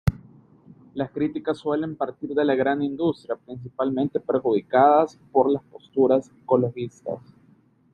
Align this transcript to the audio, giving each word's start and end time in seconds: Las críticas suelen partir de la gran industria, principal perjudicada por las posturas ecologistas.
Las 0.95 1.11
críticas 1.11 1.59
suelen 1.59 1.95
partir 1.95 2.31
de 2.33 2.43
la 2.43 2.55
gran 2.55 2.81
industria, 2.81 3.35
principal 3.35 3.93
perjudicada 4.25 5.05
por 5.31 5.51
las 5.51 5.61
posturas 5.65 6.31
ecologistas. 6.41 7.19